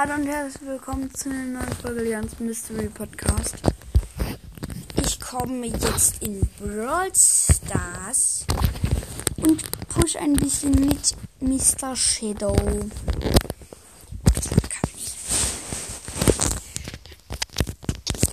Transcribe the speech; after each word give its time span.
Hallo 0.00 0.14
und 0.14 0.28
herzlich 0.28 0.64
willkommen 0.64 1.12
zu 1.12 1.28
einer 1.28 1.58
neuen 1.58 1.72
Folge 1.82 2.02
Lians 2.02 2.38
Mystery 2.38 2.88
Podcast. 2.88 3.56
Ich 5.02 5.18
komme 5.18 5.66
jetzt 5.66 6.22
in 6.22 6.48
Brawl 6.60 7.10
Stars 7.12 8.46
und 9.38 9.60
push 9.88 10.14
ein 10.14 10.34
bisschen 10.34 10.70
mit 10.70 11.16
Mr. 11.40 11.96
Shadow. 11.96 12.54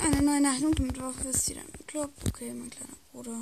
Eine 0.04 0.22
neue 0.22 0.42
Nachricht 0.42 0.80
mit 0.80 1.02
Woche 1.02 1.30
ist 1.30 1.50
wieder 1.50 1.62
im 1.62 1.88
Club. 1.88 2.12
Okay, 2.28 2.54
mein 2.54 2.70
kleiner 2.70 2.94
Bruder. 3.12 3.40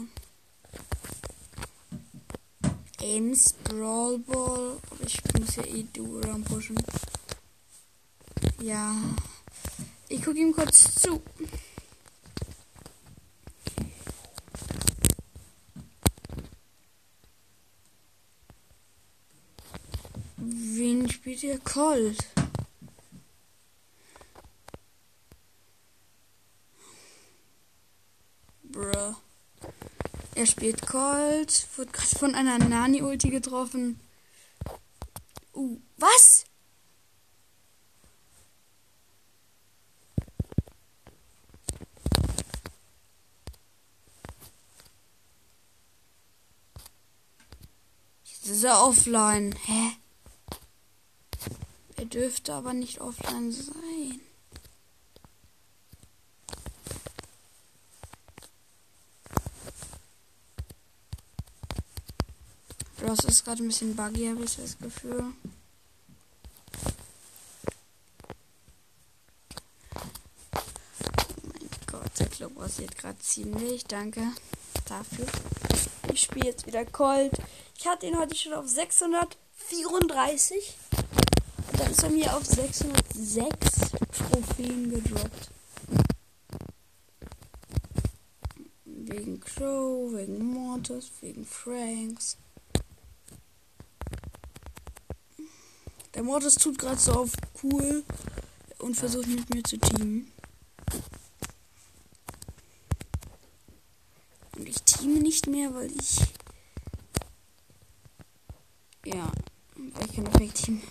Ames 3.01 3.53
Brawl 3.65 4.19
Ball. 4.19 4.77
Ich 5.05 5.19
muss 5.37 5.57
ja 5.57 5.65
eh 5.65 5.83
Duo 5.91 6.21
pushen. 6.45 6.77
Ja. 8.63 8.95
Ich 10.07 10.23
gucke 10.23 10.39
ihm 10.39 10.53
kurz 10.53 10.95
zu. 10.95 11.21
Wen 20.37 21.09
spielt 21.09 21.43
ihr 21.43 21.59
Colt? 21.59 22.25
Bruh. 28.63 29.15
Er 30.35 30.45
spielt 30.45 30.87
Colt, 30.87 31.67
wird 31.75 31.91
gerade 31.91 32.17
von 32.17 32.33
einer 32.33 32.59
Nani-Ulti 32.59 33.29
getroffen. 33.29 33.99
Uh, 35.53 35.81
was? 35.97 36.45
Jetzt 48.45 48.52
ist 48.63 48.69
er 48.69 48.81
offline. 48.81 49.53
Hä? 49.65 49.91
Er 51.97 52.05
dürfte 52.05 52.53
aber 52.53 52.71
nicht 52.71 53.01
offline 53.01 53.51
sein. 53.51 54.21
Das 63.01 63.19
ist 63.25 63.43
gerade 63.43 63.61
ein 63.61 63.67
bisschen 63.67 63.97
buggy, 63.97 64.27
habe 64.27 64.45
ich 64.45 64.55
das 64.55 64.77
Gefühl. 64.77 65.33
Oh 69.93 71.47
mein 71.51 71.69
Gott, 71.87 72.17
der 72.17 72.29
Club 72.29 72.57
rasiert 72.57 72.97
gerade 72.97 73.19
ziemlich. 73.19 73.83
Danke 73.83 74.31
dafür. 74.85 75.27
Ich 76.11 76.21
spiele 76.21 76.47
jetzt 76.47 76.67
wieder 76.67 76.85
Colt. 76.85 77.33
Ich 77.77 77.87
hatte 77.87 78.05
ihn 78.05 78.17
heute 78.17 78.35
schon 78.35 78.53
auf 78.53 78.67
634. 78.67 80.75
Und 81.71 81.79
dann 81.79 81.91
ist 81.91 82.03
er 82.03 82.09
mir 82.09 82.35
auf 82.35 82.45
606 82.45 83.91
Trophäen 84.11 84.91
gedroppt. 84.91 85.49
Wegen 88.85 89.39
Crow, 89.39 90.13
wegen 90.13 90.45
Mortis, 90.45 91.11
wegen 91.21 91.45
Franks. 91.45 92.37
Der 96.13 96.23
Mortis 96.23 96.55
tut 96.55 96.77
gerade 96.77 96.99
so 96.99 97.13
auf 97.13 97.31
cool 97.63 98.03
und 98.77 98.95
versucht 98.95 99.27
mit 99.27 99.53
mir 99.53 99.63
zu 99.63 99.77
teamen. 99.77 100.31
Und 104.55 104.69
ich 104.69 104.83
teame 104.83 105.19
nicht 105.45 105.47
mehr, 105.47 105.73
weil 105.73 105.91
ich. 105.91 106.19
Ja, 109.05 109.31
ich 109.75 110.15
kein 110.15 110.25
Effekt 110.27 110.63
team. 110.63 110.81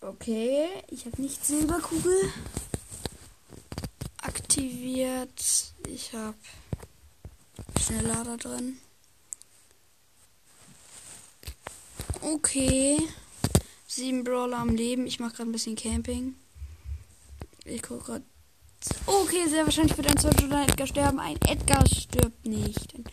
Okay, 0.00 0.68
ich 0.88 1.04
habe 1.06 1.20
nicht 1.20 1.44
Silberkugel 1.44 2.32
aktiviert. 4.22 5.74
Ich 5.88 6.12
habe 6.14 6.36
Schnelllader 7.78 8.36
drin. 8.36 8.78
Okay. 12.22 12.98
Sieben 13.94 14.24
Brawler 14.24 14.56
am 14.56 14.70
Leben. 14.70 15.06
Ich 15.06 15.20
mache 15.20 15.34
gerade 15.36 15.50
ein 15.50 15.52
bisschen 15.52 15.76
Camping. 15.76 16.34
Ich 17.66 17.82
gucke 17.82 18.04
gerade. 18.04 18.24
Okay, 19.04 19.46
sehr 19.48 19.66
wahrscheinlich 19.66 19.98
wird 19.98 20.06
ein 20.06 20.16
Search 20.16 20.42
oder 20.42 20.60
ein 20.60 20.68
Edgar 20.70 20.86
sterben. 20.86 21.20
Ein 21.20 21.36
Edgar 21.46 21.86
stirbt 21.86 22.46
nicht. 22.46 22.94
Ein 22.94 23.04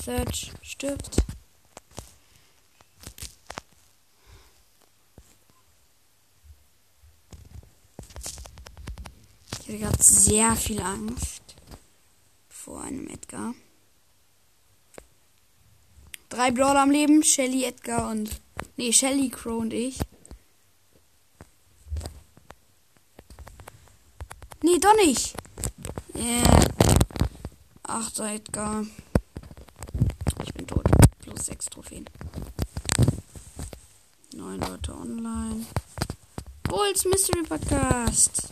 Search 0.00 0.52
stirbt. 0.62 1.16
Ich 9.62 9.68
habe 9.68 9.78
gerade 9.78 10.02
sehr 10.04 10.54
viel 10.54 10.80
Angst 10.80 11.56
vor 12.48 12.82
einem 12.82 13.08
Edgar. 13.08 13.54
Drei 16.28 16.52
Brawler 16.52 16.82
am 16.82 16.92
Leben, 16.92 17.24
Shelly, 17.24 17.64
Edgar 17.64 18.12
und. 18.12 18.40
Nee, 18.76 18.92
Shelly, 18.92 19.30
Crow 19.30 19.60
und 19.60 19.72
ich. 19.72 19.98
Nee, 24.68 24.78
doch 24.80 24.94
nicht. 24.96 25.34
Yeah. 26.14 26.68
Achter 27.84 28.32
Edgar. 28.34 28.84
Ich 30.44 30.52
bin 30.52 30.66
tot. 30.66 30.84
Plus 31.20 31.46
sechs 31.46 31.66
Trophäen. 31.66 32.04
Neun 34.34 34.60
Leute 34.60 34.94
online. 34.94 35.64
Bulls 36.64 37.06
Mystery 37.06 37.44
Podcast. 37.44 38.48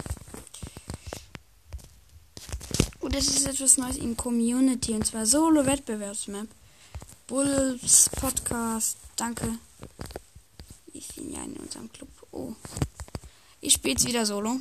Und 3.01 3.15
es 3.15 3.29
ist 3.29 3.47
etwas 3.47 3.77
Neues 3.77 3.99
in 3.99 4.17
Community. 4.17 4.95
Und 4.95 5.07
zwar 5.07 5.27
Solo-Wettbewerbsmap. 5.27 6.49
Bulls 7.27 8.09
Podcast. 8.19 8.97
Danke. 9.17 9.59
Ich 10.95 11.09
bin 11.09 11.31
ja 11.31 11.43
in 11.43 11.59
unserem 11.59 11.93
Club. 11.93 12.09
Oh. 12.33 12.55
Ich 13.61 13.75
spiele 13.75 13.93
jetzt 13.93 14.07
wieder 14.07 14.25
Solo. 14.25 14.61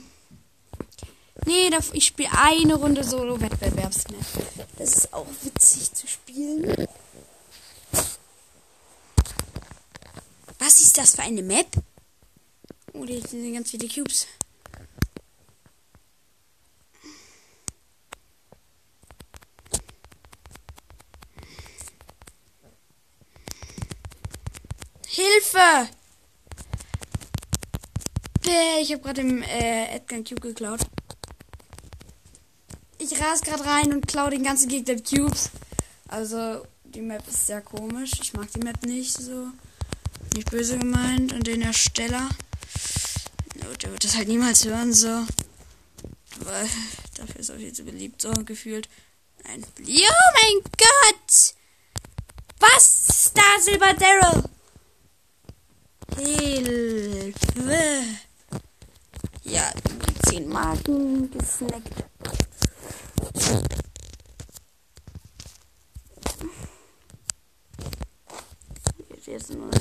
Nee, 1.56 1.70
ich 1.94 2.08
spiele 2.08 2.30
eine 2.38 2.76
Runde 2.76 3.02
Solo-Wettbewerbsmap. 3.02 4.26
Das 4.78 4.98
ist 4.98 5.14
auch 5.14 5.26
witzig 5.44 5.94
zu 5.94 6.06
spielen. 6.06 6.88
Was 10.60 10.82
ist 10.82 10.98
das 10.98 11.16
für 11.16 11.22
eine 11.22 11.42
Map? 11.42 11.68
Oh, 12.92 13.06
die 13.06 13.22
sind 13.22 13.54
ganz 13.54 13.72
viele 13.72 13.88
Cubes. 13.88 14.28
Hilfe! 25.08 25.90
Ich 28.82 28.92
habe 28.92 29.02
gerade 29.02 29.22
im 29.22 29.42
äh, 29.42 29.96
Edgar 29.96 30.20
Cube 30.20 30.42
geklaut. 30.42 30.82
Ich 33.08 33.22
ras 33.22 33.42
gerade 33.42 33.64
rein 33.64 33.94
und 33.94 34.08
klaue 34.08 34.32
den 34.32 34.42
ganzen 34.42 34.68
Gegner 34.68 34.96
Cubes. 34.96 35.52
Also, 36.08 36.66
die 36.84 37.02
Map 37.02 37.28
ist 37.28 37.46
sehr 37.46 37.62
komisch. 37.62 38.14
Ich 38.20 38.34
mag 38.34 38.52
die 38.52 38.62
Map 38.62 38.84
nicht 38.84 39.14
so. 39.14 39.50
Nicht 40.34 40.50
böse 40.50 40.80
gemeint. 40.80 41.32
Und 41.32 41.46
den 41.46 41.62
Ersteller. 41.62 42.28
Der 43.54 43.92
wird 43.92 44.04
das 44.04 44.18
halt 44.18 44.28
niemals 44.28 44.66
hören, 44.66 44.92
so. 44.92 45.24
Weil 46.40 46.68
dafür 47.16 47.40
ist 47.40 47.50
er 47.50 47.58
viel 47.58 47.74
zu 47.74 47.84
beliebt, 47.84 48.24
so 48.24 48.32
gefühlt. 48.32 48.90
Nein. 49.44 49.64
Oh 49.64 50.32
mein 50.34 50.64
Gott! 50.76 51.54
Was 52.60 53.32
da, 53.36 53.62
Silber 53.62 53.94
Daryl? 53.94 54.44
Hilfe! 56.18 58.04
Ja, 59.44 59.72
10 60.28 60.50
Marken 60.50 61.30
gesnackt. 61.30 62.15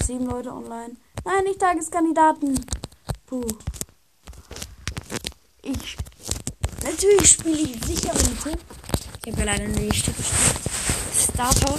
7 0.06 0.26
Leute 0.26 0.52
online. 0.52 0.96
Nein, 1.24 1.44
nicht 1.44 1.60
Tageskandidaten. 1.60 2.64
Puh. 3.26 3.42
Ich. 5.62 5.96
Natürlich 6.82 7.30
spiele 7.30 7.56
ich 7.56 7.84
sicher 7.84 8.12
Mitte. 8.12 8.58
Ich 9.24 9.32
habe 9.32 9.40
ja 9.40 9.44
leider 9.44 9.68
nur 9.68 9.88
die 9.88 9.96
Stücke 9.96 10.22
Starter. 11.32 11.74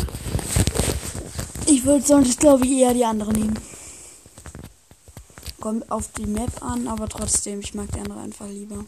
Ich 1.68 1.86
würde 1.86 2.06
sonst, 2.06 2.39
glaube 2.39 2.66
ich, 2.66 2.72
eher 2.72 2.94
die 2.94 3.06
andere 3.06 3.31
nehmen. 3.31 3.60
Kommt 5.60 5.92
auf 5.92 6.12
die 6.13 6.25
Map 6.25 6.63
an, 6.63 6.88
aber 6.88 7.07
trotzdem, 7.07 7.60
ich 7.60 7.74
mag 7.75 7.92
die 7.92 8.00
andere 8.00 8.22
einfach 8.22 8.48
lieber. 8.48 8.83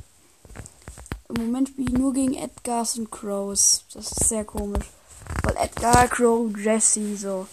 Im 1.30 1.46
Moment 1.46 1.70
spiele 1.70 1.92
ich 1.92 1.98
nur 1.98 2.14
gegen 2.14 2.34
Edgars 2.34 2.98
und 2.98 3.12
Crows. 3.12 3.86
Das 3.94 4.12
ist 4.12 4.30
sehr 4.30 4.46
komisch. 4.46 4.90
Weil 5.44 5.58
Edgar, 5.58 6.08
Crow, 6.08 6.50
Jesse, 6.58 7.18
so. 7.18 7.48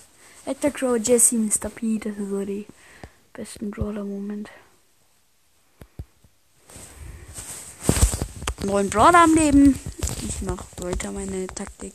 Edgar, 0.46 0.72
Crow, 0.72 0.98
Jesse, 0.98 1.36
Mr. 1.36 1.70
P, 1.70 1.98
das 1.98 2.16
sind 2.16 2.28
so 2.28 2.44
die 2.44 2.66
besten 3.32 3.70
Brawler 3.70 4.02
im 4.02 4.10
Moment. 4.10 4.50
Neuen 8.62 8.90
Brawler 8.90 9.22
am 9.22 9.34
Leben. 9.34 9.78
Ich 10.28 10.42
mache 10.42 10.66
weiter 10.78 11.12
meine 11.12 11.46
Taktik. 11.46 11.94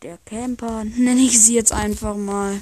Der 0.00 0.16
Camper, 0.24 0.84
nenne 0.84 1.20
ich 1.20 1.38
sie 1.38 1.56
jetzt 1.56 1.72
einfach 1.72 2.16
mal. 2.16 2.58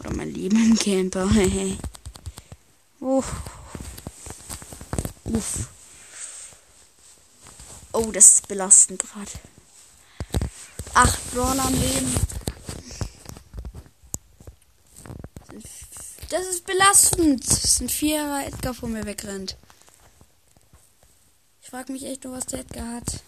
Oder 0.00 0.14
mein 0.14 0.30
lieben 0.30 0.76
Camper. 0.76 1.26
Uff. 3.00 3.32
Uff. 5.24 5.68
Oh, 7.92 8.10
das 8.12 8.34
ist 8.34 8.48
belastend 8.48 9.02
gerade. 9.02 9.30
Acht 10.94 11.30
Brawler 11.32 11.64
am 11.64 11.74
Leben. 11.74 12.14
Das 16.30 16.46
ist 16.46 16.64
belastend. 16.64 17.48
Das 17.48 17.64
ist 17.64 17.80
ein 17.80 17.88
Vierer 17.88 18.46
Edgar 18.46 18.74
vor 18.74 18.88
mir 18.88 19.04
wegrennt. 19.04 19.56
Ich 21.62 21.70
frage 21.70 21.92
mich 21.92 22.04
echt 22.04 22.24
nur, 22.24 22.36
was 22.36 22.46
der 22.46 22.60
Edgar 22.60 22.94
hat. 22.94 23.22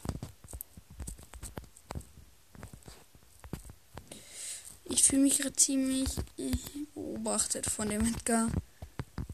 Ich 4.84 5.04
fühle 5.04 5.22
mich 5.22 5.38
gerade 5.38 5.56
ziemlich 5.56 6.18
äh, 6.38 6.52
beobachtet 6.94 7.66
von 7.66 7.88
dem 7.88 8.04
Edgar. 8.04 8.48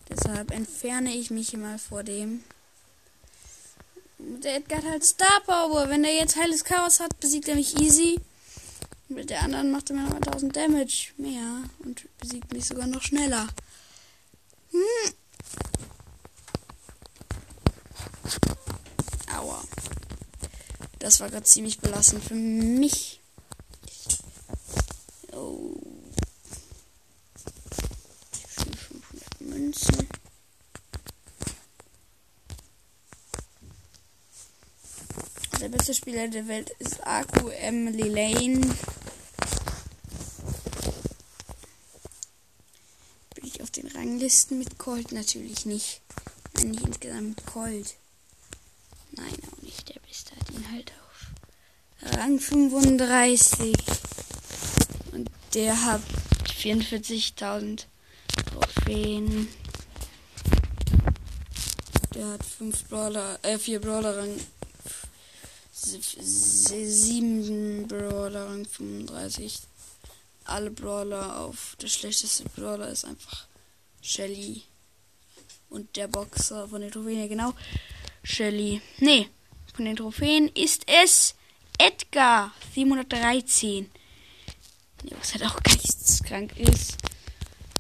Deshalb 0.09 0.51
entferne 0.51 1.15
ich 1.15 1.31
mich 1.31 1.55
mal 1.55 1.79
vor 1.79 2.03
dem. 2.03 2.45
Der 4.29 4.57
Edgar 4.57 4.79
hat 4.79 4.91
halt 4.91 5.05
Star 5.05 5.41
Power. 5.47 5.89
Wenn 5.89 6.05
er 6.05 6.15
jetzt 6.15 6.37
heiles 6.37 6.63
Chaos 6.63 7.01
hat, 7.01 7.19
besiegt 7.19 7.49
er 7.49 7.55
mich 7.55 7.81
easy. 7.81 8.21
Mit 9.09 9.31
der 9.31 9.43
anderen 9.43 9.71
macht 9.71 9.89
er 9.89 9.97
mir 9.97 10.03
nochmal 10.03 10.21
1000 10.23 10.55
Damage 10.55 11.13
mehr 11.17 11.63
und 11.79 12.07
besiegt 12.21 12.53
mich 12.53 12.67
sogar 12.67 12.87
noch 12.87 13.01
schneller. 13.01 13.49
Hm. 14.71 15.15
Aua. 19.35 19.65
Das 20.99 21.21
war 21.21 21.31
gerade 21.31 21.45
ziemlich 21.45 21.79
belastend 21.79 22.23
für 22.23 22.35
mich. 22.35 23.21
Oh. 25.33 25.75
Münzen. 29.41 30.09
Der 35.61 35.69
beste 35.71 35.93
Spieler 35.93 36.29
der 36.29 36.47
Welt 36.47 36.71
ist 36.79 37.05
AQM 37.05 37.89
Lane. 37.89 38.61
Bin 43.35 43.45
ich 43.45 43.61
auf 43.61 43.71
den 43.73 43.89
Ranglisten 43.89 44.59
mit 44.59 44.79
Colt? 44.79 45.11
Natürlich 45.11 45.67
nicht. 45.67 46.01
Nein, 46.55 46.71
nicht 46.71 46.87
insgesamt 46.87 47.29
mit 47.29 47.47
Colt. 47.47 47.97
Nein, 49.13 49.35
auch 49.51 49.63
nicht. 49.63 49.89
Der 49.89 49.99
Beste 50.01 50.37
hat 50.37 50.49
ihn 50.53 50.71
halt 50.71 50.93
auf 50.93 52.17
Rang 52.17 52.39
35. 52.39 53.75
Und 55.11 55.29
der 55.55 55.85
hat 55.85 56.03
44.000 56.57 57.87
Trophäen. 58.47 59.49
Der 62.15 62.29
hat 62.29 62.45
5 62.45 62.85
Brawler, 62.85 63.41
äh, 63.43 63.59
4 63.59 63.81
Brawler 63.81 64.19
Rang 64.19 64.39
sieben 66.21 67.89
Brawler 67.89 68.47
Rang 68.47 68.67
35. 68.67 69.59
Alle 70.45 70.71
Brawler 70.71 71.41
auf. 71.41 71.77
Der 71.81 71.89
schlechteste 71.89 72.45
Brawler 72.51 72.89
ist 72.89 73.05
einfach 73.05 73.47
Shelly. 74.01 74.63
Und 75.69 75.97
der 75.97 76.09
Boxer 76.09 76.69
von 76.69 76.81
den 76.81 76.91
Trophäen, 76.91 77.29
genau. 77.29 77.53
Shelly. 78.23 78.81
Nee, 78.99 79.29
von 79.75 79.85
den 79.85 79.97
Trophäen 79.97 80.49
ist 80.49 80.85
es 80.87 81.35
Edgar 81.79 82.53
713. 82.75 83.91
Nee, 85.03 85.13
was 85.19 85.35
halt 85.35 85.45
auch 85.45 85.61
geisteskrank 85.63 86.57
ist. 86.59 86.97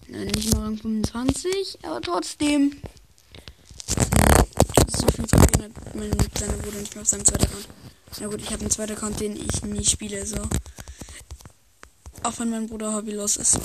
Nicht 0.06 0.52
mal 0.52 0.62
Rang 0.62 0.78
25, 0.78 1.78
aber 1.82 2.00
trotzdem. 2.00 2.81
So 3.87 5.06
viel 5.08 5.26
Trophäen 5.26 5.62
hat 5.64 5.94
mein 5.94 6.11
kleiner 6.34 6.52
Bruder 6.54 6.78
nicht 6.78 6.94
mehr 6.94 7.02
auf 7.02 7.08
seinem 7.08 7.25
zweiten 7.25 7.44
Account. 7.44 7.69
Na 8.20 8.26
gut, 8.26 8.40
ich 8.40 8.50
habe 8.50 8.60
einen 8.60 8.70
zweiten 8.70 8.93
Account, 8.93 9.20
den 9.20 9.37
ich 9.37 9.62
nie 9.62 9.84
spiele, 9.84 10.26
so. 10.26 10.37
Auch 12.22 12.38
wenn 12.38 12.50
mein 12.50 12.66
Bruder 12.66 12.94
hobbylos 12.94 13.37
ist. 13.37 13.60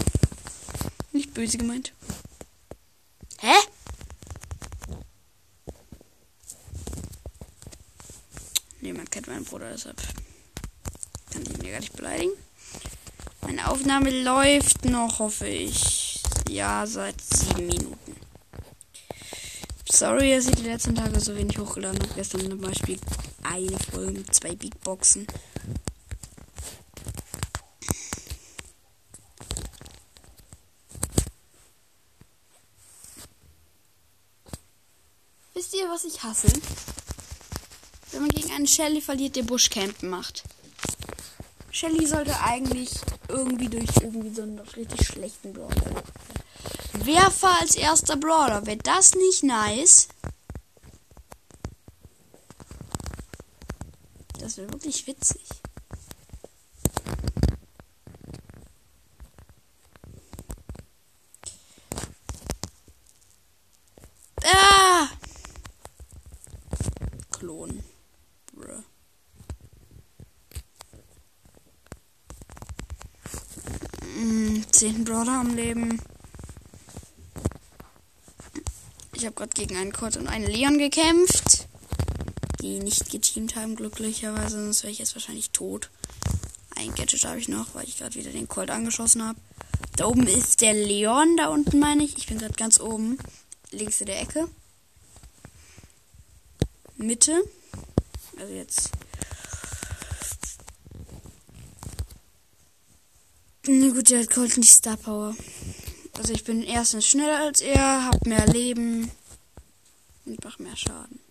Nicht 1.12 1.34
böse 1.34 1.58
gemeint. 1.58 1.94
Hä? 3.40 3.54
Niemand 8.82 9.12
kennt 9.12 9.28
meinen 9.28 9.46
Bruder, 9.46 9.72
deshalb 9.72 9.98
kann 11.32 11.42
ich 11.42 11.50
ihn 11.50 11.66
ja 11.66 11.72
gar 11.72 11.80
nicht 11.80 11.96
beleidigen. 11.96 12.34
Meine 13.42 13.70
Aufnahme 13.70 14.10
läuft 14.24 14.86
noch, 14.86 15.20
hoffe 15.20 15.48
ich. 15.48 16.22
Ja, 16.50 16.86
seit 16.86 17.20
sieben 17.22 17.68
Minuten. 17.68 18.16
Sorry, 19.90 20.36
dass 20.36 20.48
ich 20.48 20.56
die 20.56 20.64
letzten 20.64 20.96
Tage 20.96 21.20
so 21.20 21.36
wenig 21.36 21.58
hochgeladen 21.58 22.02
habe. 22.02 22.14
Gestern 22.16 22.42
zum 22.42 22.62
Beispiel 22.62 23.00
eine 23.44 23.78
Folge 23.94 24.12
mit 24.12 24.34
zwei 24.34 24.56
Big 24.56 24.80
Boxen. 24.82 25.28
Wisst 35.54 35.76
ihr, 35.76 35.88
was 35.90 36.06
ich 36.06 36.24
hasse? 36.24 36.48
Wenn 38.12 38.22
man 38.22 38.30
gegen 38.30 38.52
einen 38.52 38.68
Shelly 38.68 39.00
verliert, 39.00 39.36
der 39.36 39.44
Buschcampen 39.44 40.10
macht. 40.10 40.44
Shelly 41.72 42.08
sollte 42.08 42.40
eigentlich 42.42 42.90
irgendwie 43.28 43.70
durch 43.70 43.90
irgendwie 44.02 44.34
so 44.34 44.42
einen 44.42 44.60
richtig 44.60 45.06
schlechten 45.06 45.54
Brawler. 45.54 46.04
Werfer 46.94 47.60
als 47.62 47.76
erster 47.76 48.18
Brawler. 48.18 48.66
Wäre 48.66 48.78
das 48.78 49.14
nicht 49.14 49.44
nice? 49.44 50.08
Das 54.54 54.60
wäre 54.60 54.74
wirklich 54.74 55.08
witzig. 55.08 55.42
Ah! 64.44 65.10
Klon. 67.32 67.84
Bruh. 68.54 68.84
Mm, 74.06 74.64
zehn 74.72 75.04
Brawler 75.04 75.40
am 75.40 75.56
Leben. 75.56 76.00
Ich 79.14 79.26
habe 79.26 79.34
gerade 79.34 79.54
gegen 79.56 79.78
einen 79.78 79.94
Kurt 79.94 80.18
und 80.18 80.28
einen 80.28 80.46
Leon 80.46 80.78
gekämpft 80.78 81.63
die 82.64 82.80
nicht 82.80 83.12
geteamt 83.12 83.56
haben, 83.56 83.76
glücklicherweise, 83.76 84.64
sonst 84.64 84.84
wäre 84.84 84.92
ich 84.92 85.00
jetzt 85.00 85.16
wahrscheinlich 85.16 85.52
tot. 85.52 85.90
Ein 86.76 86.96
Gadget 86.96 87.26
habe 87.26 87.38
ich 87.38 87.50
noch, 87.50 87.76
weil 87.76 87.88
ich 87.88 87.98
gerade 87.98 88.16
wieder 88.16 88.32
den 88.32 88.48
Colt 88.48 88.72
angeschossen 88.72 89.24
habe. 89.24 89.40
Da 89.98 90.06
oben 90.06 90.26
ist 90.26 90.62
der 90.62 90.74
Leon, 90.74 91.38
da 91.38 91.50
unten 91.50 91.80
meine 91.80 92.04
ich. 92.04 92.18
Ich 92.18 92.28
bin 92.28 92.40
gerade 92.40 92.54
ganz 92.54 92.80
oben, 92.80 93.18
links 93.72 94.00
in 94.02 94.08
der 94.08 94.22
Ecke. 94.22 94.48
Mitte. 96.96 97.44
Also 98.40 98.54
jetzt. 98.54 98.92
Na 103.68 103.90
gut, 103.90 104.10
der 104.10 104.22
hat 104.22 104.30
Colt 104.30 104.58
nicht 104.58 104.72
Star 104.72 104.98
Power. 104.98 105.36
Also 106.14 106.34
ich 106.34 106.44
bin 106.44 106.64
erstens 106.64 107.06
schneller 107.06 107.40
als 107.40 107.62
er, 107.62 108.06
hab 108.06 108.26
mehr 108.26 108.48
Leben 108.48 109.12
und 110.26 110.44
mach 110.44 110.60
mehr 110.60 110.76
Schaden. 110.76 111.23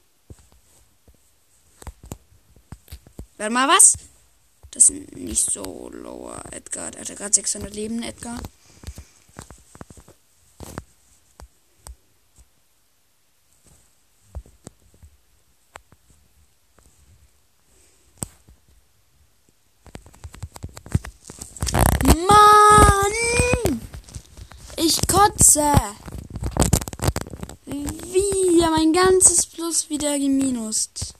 Warte 3.42 3.54
mal, 3.54 3.66
was? 3.66 3.94
Das 4.70 4.88
ist 4.88 5.16
nicht 5.16 5.50
so 5.50 5.90
lower. 5.92 6.40
Edgar, 6.52 6.94
er 6.94 7.00
hatte 7.00 7.16
gerade 7.16 7.34
600 7.34 7.74
Leben, 7.74 8.00
Edgar. 8.04 8.38
Ich 24.76 25.00
kotze! 25.08 25.74
Wieder 27.66 28.70
mein 28.70 28.92
ganzes 28.92 29.46
Plus 29.46 29.90
wieder 29.90 30.16
geminust. 30.16 31.11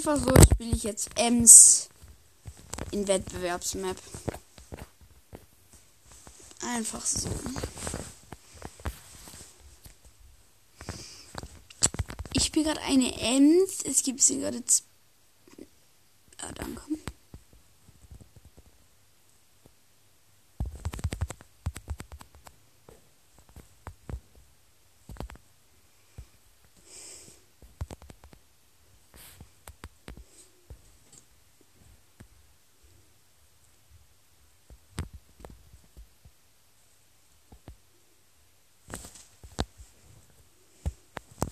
Einfach 0.00 0.16
so 0.16 0.34
spiele 0.50 0.74
ich 0.74 0.84
jetzt 0.84 1.10
Ems 1.16 1.90
in 2.90 3.06
Wettbewerbsmap. 3.06 3.98
Einfach 6.62 7.04
so. 7.04 7.28
Ich 12.32 12.44
spiele 12.44 12.64
gerade 12.64 12.80
eine 12.80 13.12
Ems. 13.20 13.82
Es 13.84 14.02
gibt 14.02 14.22
sie 14.22 14.38
gerade. 14.38 14.64
Ah, 16.38 16.52
danke. 16.52 16.80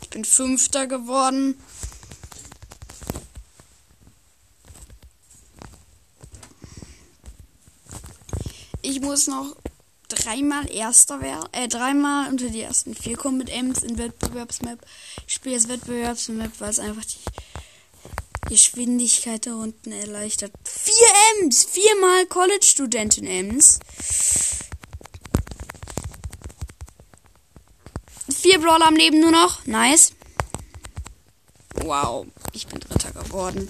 Ich 0.01 0.11
bin 0.11 0.18
Fünfter 0.29 0.87
geworden. 0.87 1.61
Ich 8.83 9.01
muss 9.01 9.27
noch 9.27 9.57
dreimal 10.09 10.71
Erster 10.71 11.21
werden, 11.21 11.49
äh, 11.53 11.69
dreimal 11.69 12.31
unter 12.31 12.49
die 12.49 12.63
ersten 12.63 12.95
vier 12.95 13.17
kommen 13.17 13.39
mit 13.39 13.51
Ems 13.51 13.83
in 13.83 13.99
Wettbewerbsmap. 13.99 14.79
Ich 15.27 15.35
spiele 15.35 15.57
jetzt 15.57 15.69
Wettbewerbsmap, 15.69 16.53
weil 16.59 16.71
es 16.71 16.79
einfach 16.79 17.05
die 17.05 18.49
Geschwindigkeit 18.49 19.47
da 19.47 19.55
unten 19.55 19.93
erleichtert. 19.93 20.53
Vier 20.65 21.43
Ems! 21.43 21.65
Viermal 21.65 22.27
College-Studentin 22.27 23.27
Ems. 23.27 23.79
Vier 28.35 28.61
Brawler 28.61 28.87
am 28.87 28.97
Leben 28.97 29.21
nur 29.21 29.33
noch. 29.33 29.67
Nice. 29.67 30.13
Wow, 31.89 32.27
ich 32.53 32.67
bin 32.67 32.81
Dritter 32.81 33.13
geworden. 33.13 33.67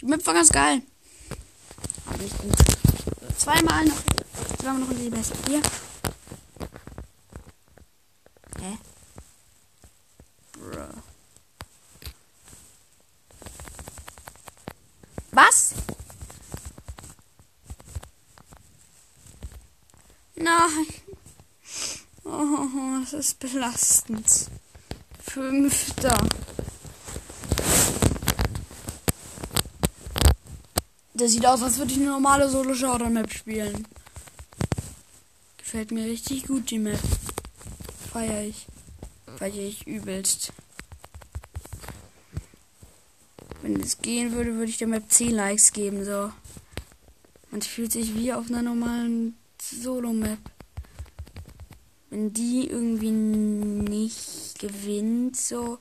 Die 0.00 0.06
Map 0.06 0.26
war 0.26 0.32
ganz 0.32 0.48
geil. 0.48 0.80
Zweimal 3.36 3.84
noch. 3.84 4.02
Zweimal 4.58 4.80
noch 4.80 4.90
in 4.92 4.96
die 4.98 5.10
besten. 5.10 5.36
Hier. 5.46 5.60
Hä? 8.58 8.78
Bro. 10.52 10.86
Was? 15.32 15.74
Nein. 20.36 21.03
Das 23.04 23.12
ist 23.12 23.38
belastend. 23.38 24.48
Fünfter. 25.20 26.16
Das 31.12 31.32
sieht 31.32 31.44
aus, 31.44 31.62
als 31.62 31.76
würde 31.76 31.92
ich 31.92 31.98
eine 31.98 32.06
normale 32.06 32.48
Solo-Showdown-Map 32.48 33.30
spielen. 33.30 33.86
Gefällt 35.58 35.90
mir 35.90 36.06
richtig 36.06 36.46
gut, 36.46 36.70
die 36.70 36.78
Map. 36.78 36.98
Feier 38.10 38.44
ich. 38.44 38.66
Feier 39.36 39.52
ich 39.52 39.86
übelst. 39.86 40.54
Wenn 43.60 43.80
es 43.80 43.98
gehen 43.98 44.32
würde, 44.32 44.54
würde 44.54 44.70
ich 44.70 44.78
der 44.78 44.88
Map 44.88 45.12
10 45.12 45.30
Likes 45.30 45.74
geben, 45.74 46.06
so. 46.06 46.32
Man 47.50 47.60
fühlt 47.60 47.92
sich 47.92 48.14
wie 48.14 48.32
auf 48.32 48.46
einer 48.46 48.62
normalen 48.62 49.36
Solo-Map. 49.60 50.53
Wenn 52.14 52.32
die 52.32 52.68
irgendwie 52.70 53.10
nicht 53.10 54.56
gewinnt, 54.60 55.36
so. 55.36 55.78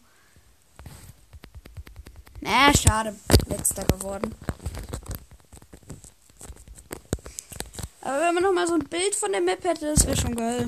Na, 2.41 2.73
schade. 2.73 3.15
Letzter 3.45 3.83
geworden. 3.83 4.33
Aber 8.01 8.19
wenn 8.19 8.33
man 8.33 8.41
noch 8.41 8.51
mal 8.51 8.65
so 8.65 8.73
ein 8.73 8.89
Bild 8.89 9.13
von 9.13 9.31
der 9.31 9.41
Map 9.41 9.63
hätte, 9.63 9.93
das 9.93 10.07
wäre 10.07 10.19
schon 10.19 10.35
geil. 10.35 10.65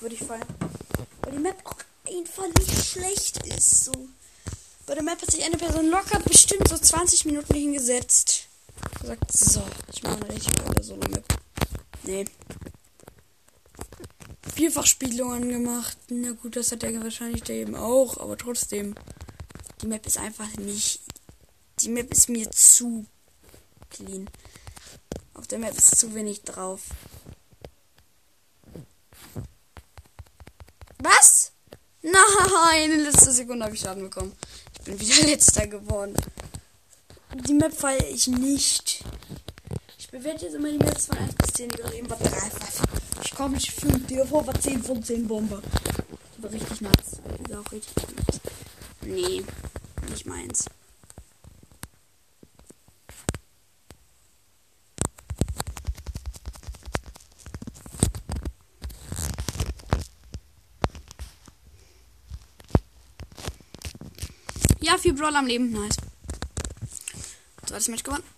Würde 0.00 0.14
ich 0.14 0.22
feiern. 0.22 0.48
Weil 1.20 1.32
die 1.32 1.40
Map 1.40 1.58
auch 1.64 1.76
einfach 2.08 2.48
nicht 2.58 2.86
schlecht 2.86 3.46
ist. 3.48 3.84
So. 3.84 3.92
Bei 4.86 4.94
der 4.94 5.02
Map 5.02 5.20
hat 5.20 5.30
sich 5.30 5.44
eine 5.44 5.58
Person 5.58 5.90
locker 5.90 6.20
bestimmt 6.20 6.68
so 6.68 6.78
20 6.78 7.26
Minuten 7.26 7.52
hingesetzt. 7.52 8.46
Gesagt, 8.98 9.30
so, 9.30 9.62
ich 9.92 10.02
mache 10.02 10.24
eine 10.24 10.34
richtig 10.34 10.54
geile 10.54 10.82
Solo-Map. 10.82 11.24
Nee. 12.04 12.24
Vielfachspiegelungen 14.54 15.48
gemacht. 15.48 15.96
Na 16.08 16.32
gut, 16.32 16.56
das 16.56 16.72
hat 16.72 16.82
er 16.82 17.02
wahrscheinlich 17.02 17.42
da 17.42 17.52
eben 17.52 17.74
auch, 17.74 18.18
aber 18.18 18.36
trotzdem. 18.36 18.94
Die 19.82 19.86
Map 19.86 20.06
ist 20.06 20.18
einfach 20.18 20.50
nicht. 20.56 21.00
Die 21.80 21.88
Map 21.88 22.12
ist 22.12 22.28
mir 22.28 22.50
zu 22.50 23.04
clean. 23.90 24.28
Auf 25.34 25.46
der 25.46 25.58
Map 25.58 25.76
ist 25.76 25.98
zu 25.98 26.14
wenig 26.14 26.42
drauf. 26.42 26.80
Was? 30.98 31.52
Nein, 32.02 32.92
in 32.92 33.00
letzter 33.00 33.32
Sekunde 33.32 33.64
habe 33.64 33.74
ich 33.74 33.80
Schaden 33.80 34.04
bekommen. 34.04 34.32
Ich 34.78 34.84
bin 34.84 35.00
wieder 35.00 35.26
letzter 35.26 35.66
geworden. 35.66 36.14
Die 37.34 37.54
Map 37.54 37.74
feiere 37.74 38.08
ich 38.08 38.28
nicht. 38.28 39.04
Ich 39.98 40.08
bewerte 40.08 40.46
jetzt 40.46 40.54
immer 40.54 40.70
die 40.70 40.78
Maps 40.78 41.06
von 41.06 41.18
1 41.18 41.34
bis 41.34 41.52
10, 41.52 41.68
die 41.68 41.76
gerade 41.76 41.96
eben 41.96 42.08
war 42.08 42.16
3, 42.16 42.28
5, 42.28 42.85
komm, 43.36 43.54
ich 43.54 43.70
fühlt 43.70 44.08
dir 44.08 44.26
vor 44.26 44.46
10 44.46 44.82
von 44.82 45.02
10 45.02 45.28
Bombe. 45.28 45.62
Die 46.36 46.42
war 46.42 46.50
richtig 46.50 46.80
nuts. 46.80 47.20
Die 47.46 47.52
war 47.52 47.60
auch 47.60 47.72
richtig 47.72 47.94
nuts. 48.16 48.40
Nee, 49.02 49.44
nicht 50.08 50.26
meins. 50.26 50.64
Ja, 64.80 64.96
viel 64.96 65.12
Brawl 65.12 65.36
am 65.36 65.46
Leben. 65.46 65.72
Nice. 65.72 65.96
So, 67.60 67.66
Zweites 67.66 67.88
Match 67.88 68.02
gewonnen. 68.04 68.35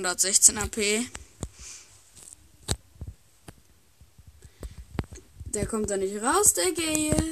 Hundertsechzehn 0.00 0.56
AP. 0.56 1.04
Der 5.44 5.66
kommt 5.66 5.90
da 5.90 5.98
nicht 5.98 6.22
raus, 6.22 6.54
der 6.54 6.72
Gale. 6.72 7.22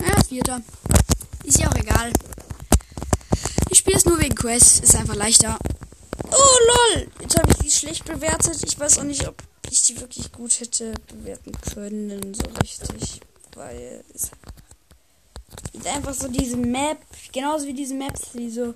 Ja, 0.00 0.22
Vierter. 0.24 0.60
Ist 1.44 1.60
ja 1.60 1.68
auch 1.70 1.76
egal. 1.76 2.12
Ich 3.70 3.78
spiele 3.78 3.96
es 3.96 4.04
nur 4.06 4.18
wegen 4.18 4.34
Quests. 4.34 4.80
Ist 4.80 4.96
einfach 4.96 5.14
leichter. 5.14 5.56
Oh 6.24 6.96
lol. 6.96 7.08
Jetzt 7.20 7.38
habe 7.38 7.52
ich 7.52 7.58
die 7.58 7.70
schlecht 7.70 8.04
bewertet. 8.06 8.60
Ich 8.64 8.76
weiß 8.76 8.98
auch 8.98 9.04
nicht, 9.04 9.28
ob 9.28 9.40
ich 9.72 9.82
die 9.82 10.00
wirklich 10.00 10.30
gut 10.32 10.60
hätte 10.60 10.94
bewerten 11.08 11.52
können. 11.74 12.34
So 12.34 12.44
richtig. 12.60 13.20
Weil 13.54 14.04
es 14.14 14.30
ist 15.72 15.86
einfach 15.86 16.14
so 16.14 16.28
diese 16.28 16.56
Map. 16.56 16.98
Genauso 17.32 17.66
wie 17.66 17.74
diese 17.74 17.94
Maps, 17.94 18.32
die 18.34 18.50
so. 18.50 18.74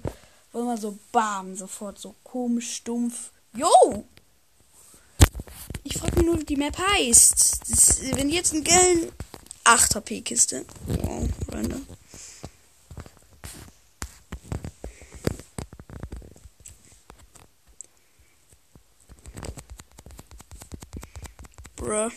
Wo 0.53 0.61
immer 0.61 0.79
so 0.79 0.99
bam, 1.12 1.55
sofort 1.55 1.99
so 1.99 2.15
komisch, 2.23 2.76
stumpf. 2.76 3.31
Yo! 3.55 4.05
Ich 5.85 5.99
frage 5.99 6.17
mich 6.17 6.26
nur, 6.26 6.41
wie 6.41 6.45
die 6.45 6.57
Map 6.57 6.76
heißt. 6.79 7.61
Das, 7.69 8.00
wenn 8.12 8.31
jetzt 8.31 8.55
ein 8.55 8.65
gelben 8.65 9.12
8 9.65 9.97
HP-Kiste. 9.97 10.65
Wow, 10.87 11.29
random. 11.49 11.87
Bruh. 21.87 22.11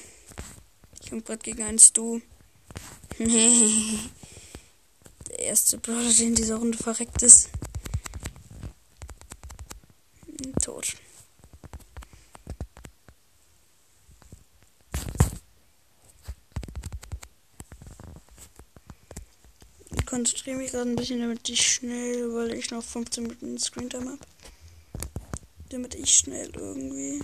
Ich 1.00 1.12
bin 1.12 1.24
gerade 1.24 1.44
gegen 1.44 1.62
einen 1.62 1.78
Stu. 1.78 2.22
Der 3.20 4.00
erste 5.38 5.78
Brawler, 5.78 6.12
der 6.12 6.26
in 6.26 6.34
dieser 6.34 6.56
Runde 6.56 6.76
verreckt 6.76 7.22
ist. 7.22 7.52
Tot. 10.60 10.96
Ich 19.92 20.06
konzentriere 20.08 20.58
mich 20.58 20.72
gerade 20.72 20.90
ein 20.90 20.96
bisschen, 20.96 21.20
damit 21.20 21.48
ich 21.48 21.62
schnell, 21.62 22.34
weil 22.34 22.54
ich 22.54 22.72
noch 22.72 22.84
15 22.84 23.22
Minuten 23.22 23.60
Screentime 23.60 24.14
habe. 24.14 24.20
Damit 25.70 25.94
ich 25.94 26.16
schnell 26.16 26.50
irgendwie. 26.56 27.22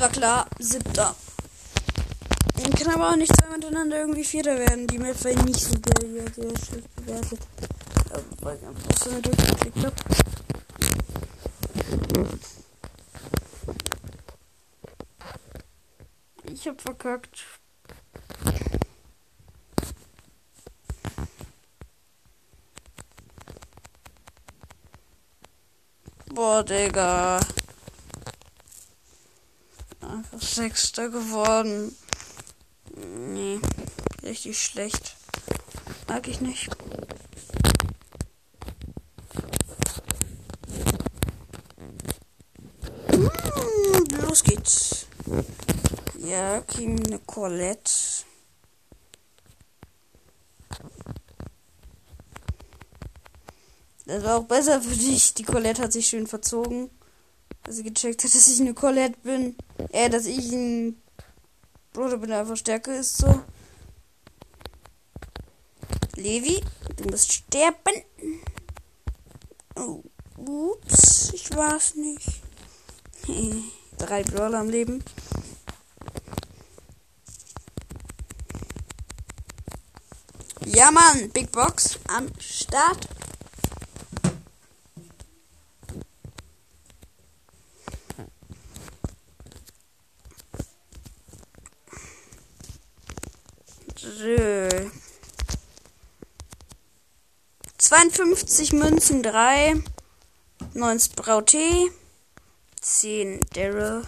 war 0.00 0.09
klar, 0.20 0.46
siebter. 0.58 1.14
Man 2.62 2.72
kann 2.72 2.94
aber 2.94 3.10
auch 3.10 3.16
nicht 3.16 3.32
zwei 3.34 3.56
miteinander 3.56 4.00
irgendwie 4.00 4.22
Vierter 4.22 4.58
werden. 4.58 4.86
Die 4.86 4.98
Map 4.98 5.24
war 5.24 5.44
nicht 5.44 5.60
so 5.60 5.72
geil, 5.80 6.26
sehr 6.34 6.58
schlecht 6.58 6.96
bewertet. 6.96 7.40
Weil 8.42 8.58
ich 8.58 8.66
einfach 8.66 8.96
so 9.02 9.10
nicht 9.12 9.26
durchgeklickt 9.26 9.78
habe. 9.78 9.94
Ich 16.52 16.68
hab 16.68 16.80
verkackt. 16.82 17.46
Boah, 26.34 26.62
Digga. 26.62 27.40
Sechster 30.38 31.08
geworden. 31.08 31.94
Nee, 32.94 33.60
richtig 34.22 34.62
schlecht. 34.62 35.16
Mag 36.08 36.26
ich 36.28 36.40
nicht. 36.40 36.68
Hm, 43.08 44.20
los 44.22 44.42
geht's. 44.42 45.06
Ja, 46.18 46.60
Kim 46.62 46.98
Colette. 47.26 47.90
Das 54.06 54.24
war 54.24 54.38
auch 54.38 54.44
besser 54.44 54.82
für 54.82 54.96
dich. 54.96 55.34
Die 55.34 55.44
Colette 55.44 55.82
hat 55.82 55.92
sich 55.92 56.08
schön 56.08 56.26
verzogen. 56.26 56.90
Als 57.64 57.76
sie 57.76 57.82
gecheckt 57.82 58.24
hat, 58.24 58.34
dass 58.34 58.48
ich 58.48 58.60
eine 58.60 58.74
Colette 58.74 59.18
bin. 59.22 59.56
Äh, 59.90 60.10
dass 60.10 60.26
ich 60.26 60.52
ein 60.52 61.00
Bruder 61.92 62.18
bin, 62.18 62.30
der 62.30 62.40
einfach 62.40 62.56
stärker 62.56 62.98
ist, 62.98 63.18
so. 63.18 63.42
Levi, 66.16 66.62
du 66.96 67.04
musst 67.04 67.32
sterben. 67.32 68.04
Oh, 69.74 70.02
ups, 70.36 71.32
ich 71.32 71.50
war's 71.56 71.94
nicht. 71.94 72.42
Drei 73.98 74.22
Brawler 74.22 74.60
am 74.60 74.68
Leben. 74.68 75.02
Ja, 80.66 80.90
Mann, 80.90 81.30
Big 81.30 81.50
Box 81.50 81.98
am 82.06 82.28
Start. 82.38 83.08
So. 93.96 94.68
52 97.90 98.72
Münzen, 98.74 99.20
3. 99.24 99.82
9 100.74 101.00
Sproutee. 101.00 101.90
10 102.80 103.40
Daryl. 103.52 104.04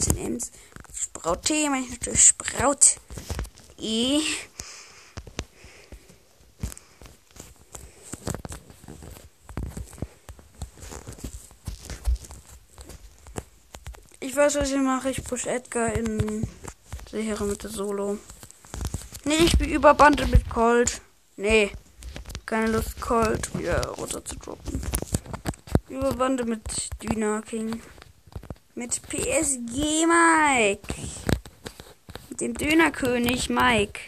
10 0.00 0.16
Ems. 0.16 0.50
Sproutee, 0.92 1.68
meine 1.68 1.84
ich 1.84 1.92
natürlich 1.92 2.24
Sprout. 2.24 2.98
E. 3.78 4.18
Ich 14.18 14.34
weiß, 14.34 14.56
was 14.56 14.72
ich 14.72 14.76
mache. 14.76 15.10
Ich 15.10 15.22
push 15.22 15.46
Edgar 15.46 15.92
in 15.92 16.48
sichere 17.08 17.44
Mitte 17.44 17.68
Solo. 17.68 18.18
Nee, 19.24 19.36
ich 19.36 19.56
bin 19.56 19.70
überbandet 19.70 20.32
mit 20.32 20.50
Colt. 20.50 21.00
Nee. 21.36 21.70
Keine 22.48 22.68
Lust, 22.68 22.98
Colt 22.98 23.58
wieder 23.58 23.86
runter 23.88 24.24
zu 24.24 24.34
droppen. 24.36 24.80
Überbande 25.90 26.46
mit 26.46 26.62
Düner 27.02 27.42
King. 27.42 27.82
Mit 28.74 29.02
PSG 29.02 30.06
Mike. 30.06 30.94
Mit 32.30 32.40
dem 32.40 32.54
Dönerkönig 32.54 33.50
Mike. 33.50 34.00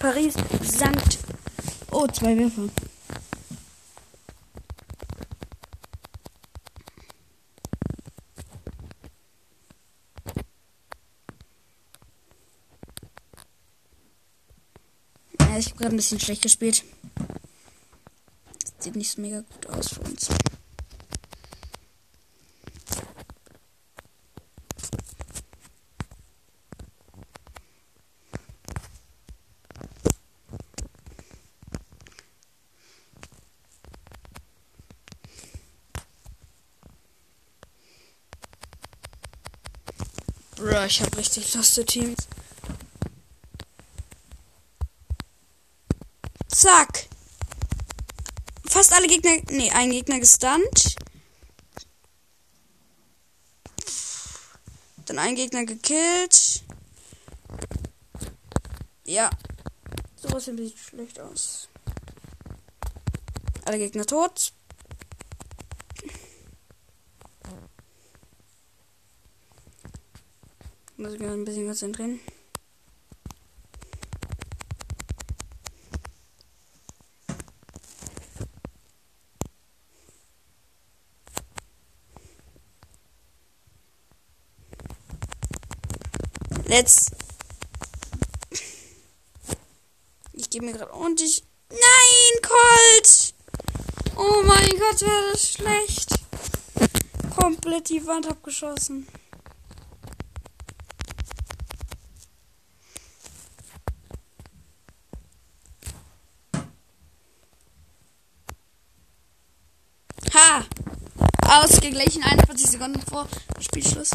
Paris 0.00 0.34
Sankt. 0.60 1.18
Oh, 1.92 2.08
zwei 2.08 2.36
Würfe. 2.36 2.68
ich 15.58 15.66
habe 15.66 15.67
gerade 15.78 15.94
ein 15.94 15.96
bisschen 15.96 16.20
schlecht 16.20 16.42
gespielt. 16.42 16.82
Sieht 18.80 18.96
nicht 18.96 19.10
so 19.10 19.20
mega 19.20 19.40
gut 19.40 19.66
aus 19.68 19.88
für 19.88 20.00
uns. 20.00 20.28
Bro, 40.56 40.84
ich 40.86 41.00
habe 41.02 41.16
richtig 41.16 41.54
loste 41.54 41.84
Teams. 41.84 42.26
Zack. 46.58 47.06
Fast 48.64 48.92
alle 48.92 49.06
Gegner. 49.06 49.36
Nee, 49.48 49.70
ein 49.70 49.92
Gegner 49.92 50.18
gestunt. 50.18 50.96
Dann 55.06 55.20
ein 55.20 55.36
Gegner 55.36 55.64
gekillt. 55.64 56.64
Ja. 59.04 59.30
Sowas 60.16 60.46
sieht 60.46 60.76
schlecht 60.76 61.20
aus. 61.20 61.68
Alle 63.64 63.78
Gegner 63.78 64.04
tot. 64.04 64.52
Muss 70.96 71.12
ich 71.12 71.20
mir 71.20 71.30
ein 71.30 71.44
bisschen 71.44 71.66
konzentrieren. 71.66 72.18
Let's. 86.68 87.06
Ich 90.34 90.50
gebe 90.50 90.66
mir 90.66 90.74
gerade 90.74 90.92
ordentlich. 90.92 91.42
Nein, 91.70 92.42
Colt! 92.42 93.34
Oh 94.14 94.42
mein 94.44 94.68
Gott, 94.68 95.00
war 95.00 95.32
das 95.32 95.48
schlecht. 95.50 96.10
Komplett 97.34 97.88
die 97.88 98.06
Wand 98.06 98.26
abgeschossen. 98.26 99.08
Ha! 110.34 110.66
Ausgeglichen 111.46 112.22
41 112.22 112.66
Sekunden 112.66 113.00
vor 113.00 113.26
Spielschluss. 113.58 114.10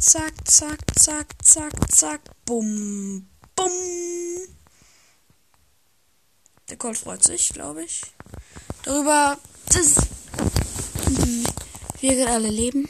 Zack, 0.00 0.32
zack, 0.44 0.78
zack, 0.94 1.34
zack, 1.42 1.44
zack, 1.44 1.72
zack. 1.92 2.20
Bum, 2.44 3.26
bum. 3.56 3.72
Der 6.68 6.76
Colt 6.76 6.98
freut 6.98 7.24
sich, 7.24 7.48
glaube 7.48 7.82
ich. 7.84 8.02
Darüber, 8.84 9.38
dass 9.66 9.96
wir 12.00 12.14
gerade 12.14 12.32
alle 12.32 12.48
leben. 12.48 12.88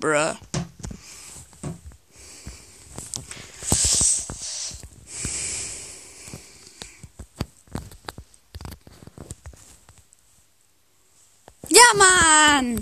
Bruh. 0.00 0.36
Ja, 11.70 11.84
Mann! 12.58 12.80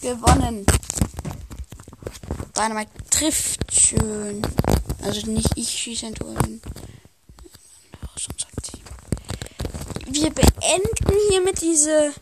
Gewonnen. 0.00 0.64
Dynamite 2.56 2.90
trifft 3.10 3.74
schön. 3.74 4.42
Also 5.02 5.26
nicht 5.28 5.50
ich 5.56 5.68
schieße 5.68 6.06
ein. 6.06 6.62
Wir 10.06 10.30
beenden 10.30 11.16
hiermit 11.30 11.60
diese 11.60 12.12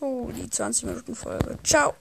Oh, 0.00 0.30
die 0.30 0.50
20 0.50 0.84
Minuten 0.84 1.14
Folge. 1.14 1.58
Ciao. 1.64 1.94